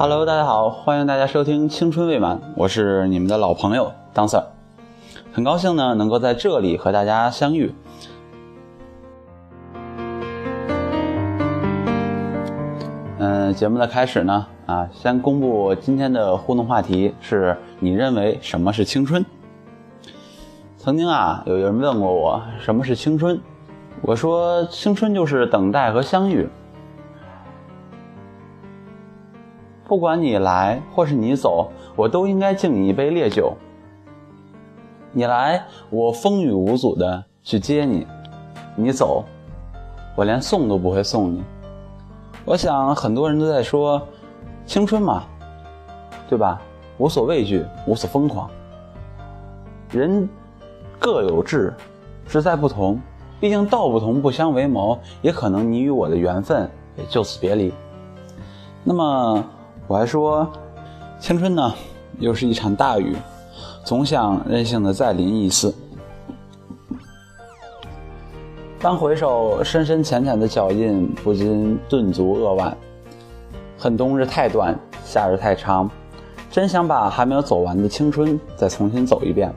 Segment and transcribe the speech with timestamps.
[0.00, 4.44] Hello，大家好，欢迎大家收听《青春未满》，我是你们的老朋友当 Sir，
[5.32, 7.74] 很高兴呢能够在这里和大家相遇。
[13.18, 19.26] 嗯，节目的开始呢，啊，先公布今天的互动话题是：你认为什么是青春？
[20.76, 23.36] 曾经啊，有人问过我什么是青春，
[24.02, 26.48] 我说青春就是等待和相遇。
[29.88, 33.56] 不管你来或是你走，我都应该敬你一杯烈酒。
[35.12, 38.06] 你来，我风雨无阻的去接你；
[38.76, 39.24] 你走，
[40.14, 41.42] 我连送都不会送你。
[42.44, 44.06] 我想很多人都在说，
[44.66, 45.22] 青春嘛，
[46.28, 46.60] 对吧？
[46.98, 48.50] 无所畏惧，无所疯狂。
[49.90, 50.28] 人
[50.98, 51.72] 各有志，
[52.26, 53.00] 志在不同。
[53.40, 57.72] 毕竟道不同不相为谋，也可能你与我的缘分也就此别离。
[58.84, 59.42] 那么。
[59.88, 60.46] 我还说，
[61.18, 61.74] 青春呢，
[62.18, 63.16] 又是一场大雨，
[63.84, 65.74] 总想任性的再淋一次。
[68.78, 72.76] 当回首深深浅浅的脚印，不禁顿足扼腕。
[73.78, 75.90] 恨冬日太短，夏日太长，
[76.50, 79.50] 真想把还没有走完的青春再重新走一遍，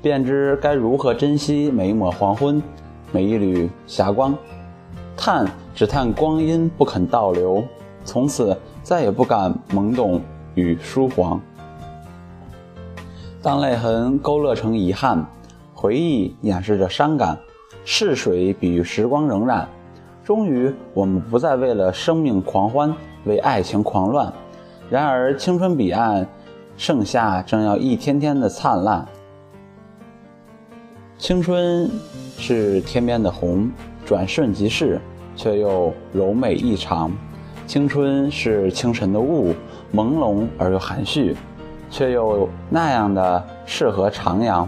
[0.00, 2.62] 便知该如何珍惜每一抹黄昏，
[3.10, 4.32] 每一缕霞光。
[5.16, 7.64] 叹只叹光阴不肯倒流，
[8.04, 8.56] 从此。
[8.82, 10.20] 再也不敢懵懂
[10.54, 11.40] 与疏黄。
[13.42, 15.24] 当泪痕勾勒成遗憾，
[15.74, 17.38] 回忆掩饰着伤感，
[17.84, 19.64] 逝水比喻时光荏苒。
[20.22, 24.32] 终于，我们不再为了生命狂欢，为爱情狂乱。
[24.90, 26.26] 然而，青春彼岸，
[26.76, 29.06] 盛夏正要一天天的灿烂。
[31.16, 31.90] 青春
[32.36, 33.70] 是天边的红，
[34.04, 35.00] 转瞬即逝，
[35.34, 37.10] 却又柔美异常。
[37.70, 39.54] 青春是清晨的雾，
[39.94, 41.36] 朦胧而又含蓄，
[41.88, 44.66] 却又那样的适合徜徉。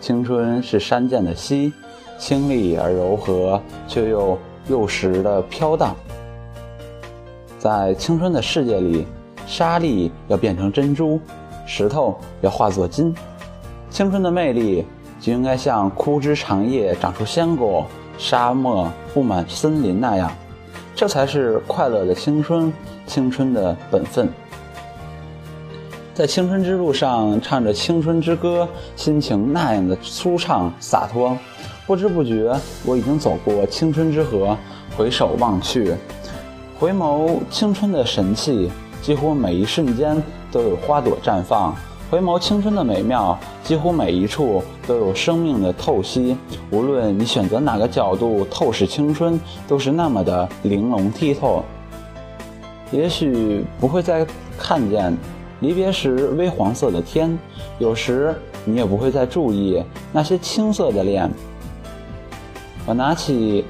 [0.00, 1.72] 青春是山涧的溪，
[2.18, 4.36] 清丽而柔和，却又
[4.68, 5.96] 幼时的飘荡。
[7.58, 9.06] 在青春的世界里，
[9.46, 11.18] 沙粒要变成珍珠，
[11.64, 13.14] 石头要化作金。
[13.88, 14.84] 青春的魅力
[15.18, 17.86] 就应该像枯枝长叶长出鲜果，
[18.18, 20.30] 沙漠布满森林那样。
[20.96, 22.72] 这才是快乐的青春，
[23.04, 24.28] 青春的本分。
[26.14, 31.36] 在青春之路上唱着青春之歌，心情那样的舒畅洒脱。
[31.84, 32.54] 不知不觉，
[32.86, 34.56] 我已经走过青春之河，
[34.96, 35.92] 回首望去，
[36.78, 38.70] 回眸青春的神气，
[39.02, 40.22] 几乎每一瞬间
[40.52, 41.74] 都有花朵绽放。
[42.14, 46.36] 回眸青春的美妙，几乎每一处都有生命的透析。
[46.70, 51.64] 无论你选择哪个角度透视青春，都是那么的玲珑剔透。
[52.92, 54.24] 也许不会再
[54.56, 55.12] 看见
[55.58, 57.36] 离别时微黄色的天，
[57.80, 58.32] 有时
[58.64, 59.82] 你也不会再注意
[60.12, 61.28] 那些青涩的脸。
[62.86, 63.64] 我拿起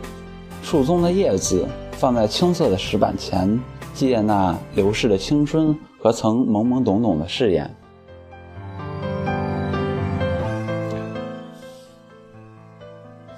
[0.63, 3.59] 树中的叶子，放在青涩的石板前，
[3.95, 7.75] 纪念那流逝的青春和曾懵懵懂懂的誓言。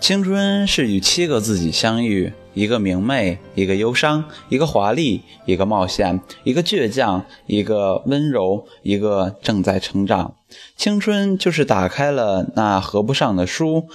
[0.07, 10.37] 青春是与七个自己相遇，一个明媚，一个忧伤，一个华丽，一个冒险，一个倔强，一个温柔，一个正在成长。
[10.77, 13.89] 青春就是打开了那合不上的书，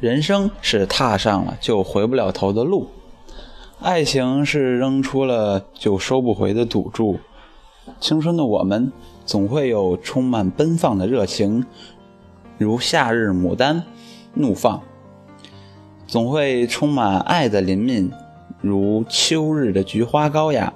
[0.00, 2.88] 人生是踏上了就回不了头的路，
[3.78, 7.18] 爱情是扔出了就收不回的赌注。
[8.00, 8.90] 青春的我们，
[9.26, 11.66] 总会有充满奔放的热情，
[12.56, 13.84] 如夏日牡丹。
[14.34, 14.82] 怒放，
[16.06, 18.10] 总会充满爱的灵敏，
[18.60, 20.72] 如秋日的菊花高雅；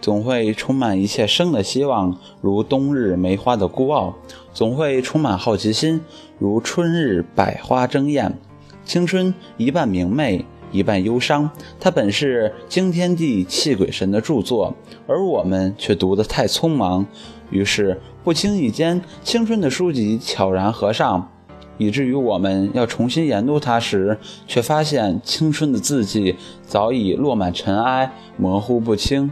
[0.00, 4.14] 总会充满一切生的希望，如冬日梅花的孤傲；
[4.52, 6.00] 总会充满好奇心，
[6.38, 8.38] 如春日百花争艳。
[8.84, 14.74] 青春一半明媚，一半忧伤，它本是惊天地泣鬼神的著作，
[15.06, 17.04] 而我们却读得太匆忙，
[17.50, 21.30] 于是不经意间，青春的书籍悄然合上。
[21.78, 26.36] 以至于我们要重新研读它时，却发现青春的字迹
[26.66, 29.30] 早已落满尘埃，模糊不清。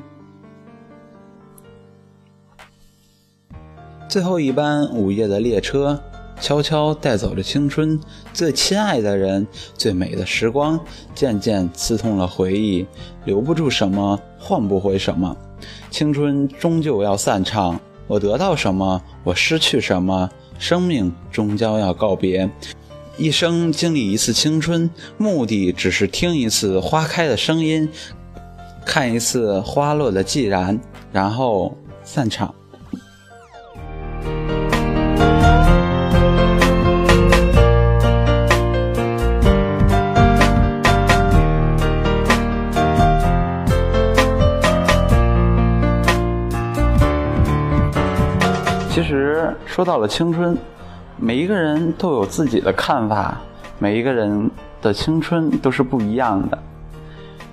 [4.08, 6.00] 最后一班午夜的列车，
[6.40, 8.00] 悄悄带走了青春
[8.32, 10.78] 最亲爱的人，最美的时光，
[11.14, 12.86] 渐渐刺痛了回忆，
[13.24, 15.36] 留不住什么，换不回什么，
[15.90, 17.78] 青春终究要散场。
[18.06, 20.30] 我得到什么，我失去什么。
[20.58, 22.48] 生命终将要告别，
[23.16, 27.88] 一生经历一次青春，目的只是听一次花开的声音，
[28.84, 30.78] 看一次花落的寂然，
[31.12, 32.54] 然后散场。
[49.64, 50.56] 说到了青春，
[51.16, 53.38] 每一个人都有自己的看法，
[53.78, 54.50] 每一个人
[54.82, 56.58] 的青春都是不一样的。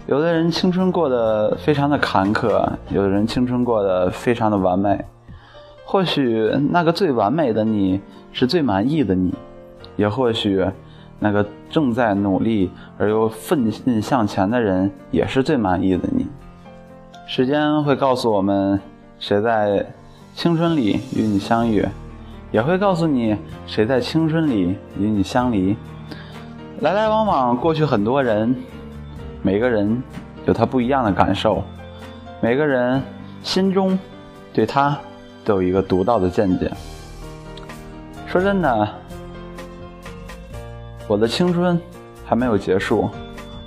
[0.07, 5.03] 有的人青春过得非常的坎坷，有的人青春过得非常的完美。
[5.85, 8.01] 或许那个最完美的你
[8.31, 9.33] 是最满意的你，
[9.95, 10.65] 也或许
[11.19, 16.27] 那个正在努力而又奋进向前的人也是最满意的你。
[17.25, 18.79] 时间会告诉我们
[19.19, 19.85] 谁在。
[20.35, 21.87] 青春里与你相遇，
[22.51, 23.37] 也会告诉你
[23.67, 25.75] 谁在青春里与你相离。
[26.79, 28.53] 来来往往过去很多人，
[29.41, 30.01] 每个人
[30.45, 31.63] 有他不一样的感受，
[32.41, 33.01] 每个人
[33.43, 33.97] 心中
[34.51, 34.97] 对他
[35.45, 36.69] 都有一个独到的见解。
[38.27, 38.89] 说真的，
[41.07, 41.79] 我的青春
[42.25, 43.07] 还没有结束，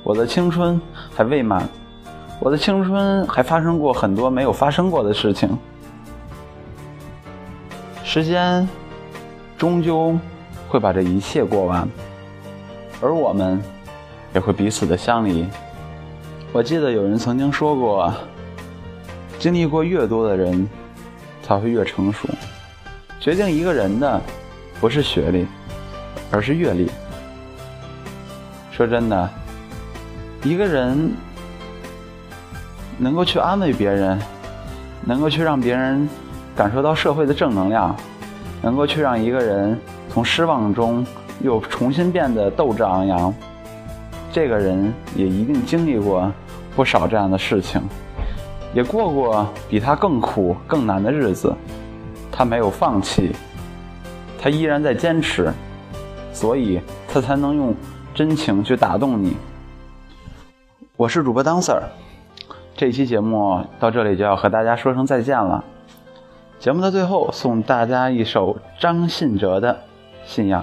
[0.02, 0.78] 我的青春
[1.14, 1.66] 还未满，
[2.40, 5.48] 我的青春还发生过很多没有发生过的事情。
[8.06, 8.66] 时间
[9.58, 10.16] 终究
[10.68, 11.86] 会把这一切过完，
[13.02, 13.60] 而我们
[14.32, 15.44] 也会彼此的相离。
[16.52, 18.14] 我记得有人曾经说过，
[19.40, 20.68] 经历过越多的人，
[21.42, 22.28] 才会越成熟。
[23.18, 24.20] 决定一个人的
[24.80, 25.44] 不是学历，
[26.30, 26.88] 而是阅历。
[28.70, 29.28] 说真的，
[30.44, 31.12] 一个人
[32.98, 34.16] 能够去安慰别人，
[35.04, 36.08] 能够去让别人。
[36.56, 37.94] 感受到社会的正能量，
[38.62, 41.06] 能够去让一个人从失望中
[41.42, 43.34] 又重新变得斗志昂扬，
[44.32, 46.32] 这个人也一定经历过
[46.74, 47.82] 不少这样的事情，
[48.72, 51.54] 也过过比他更苦更难的日子，
[52.32, 53.32] 他没有放弃，
[54.40, 55.52] 他依然在坚持，
[56.32, 57.74] 所以他才能用
[58.14, 59.36] 真情去打动你。
[60.96, 61.82] 我是主播当 Sir，
[62.74, 65.62] 这期节目到这里就要和大家说声再见了。
[66.58, 69.74] 节目的最后，送大家一首张信哲的
[70.24, 70.62] 《信仰》。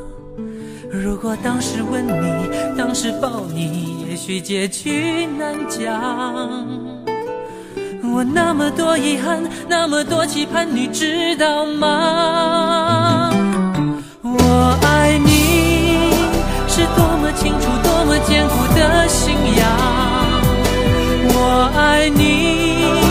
[1.03, 5.99] 如果当时吻你，当时抱你，也许结局难讲。
[8.03, 13.31] 我那么多遗憾，那么多期盼，你知道吗？
[14.21, 16.13] 我爱你
[16.67, 19.67] 是多么清楚，多么坚固的信仰。
[21.33, 23.10] 我爱你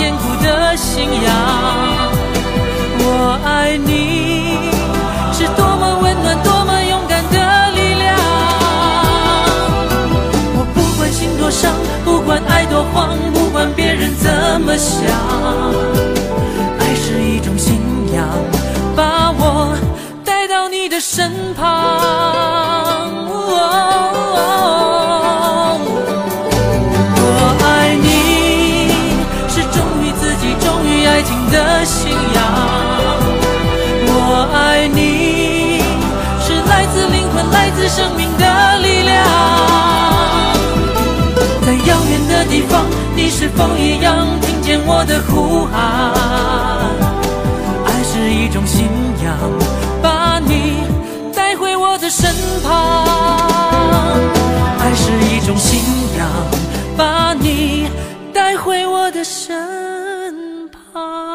[0.00, 1.30] 坚固的信仰。
[3.00, 4.56] 我爱你
[5.30, 7.36] 是多么温暖，多么勇敢的
[7.72, 8.16] 力量。
[10.56, 11.70] 我不管心多伤，
[12.02, 15.04] 不管爱多慌，不管别人怎么想，
[16.78, 17.78] 爱是一种信
[18.14, 18.26] 仰，
[18.96, 19.76] 把我
[20.24, 22.09] 带到你的身旁。
[45.72, 46.14] 啊？
[47.86, 48.88] 爱是一种信
[49.24, 49.36] 仰，
[50.02, 50.84] 把你
[51.34, 53.04] 带回我的身旁。
[54.78, 55.80] 爱是一种信
[56.18, 56.28] 仰，
[56.96, 57.88] 把你
[58.32, 61.29] 带回我的身旁。